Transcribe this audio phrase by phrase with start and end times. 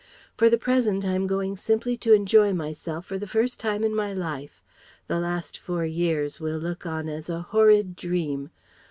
[0.35, 4.15] For the present I'm going simply to enjoy myself for the first time in my
[4.15, 4.63] life.
[5.05, 8.49] The last four years we'll look on as a horrid dream.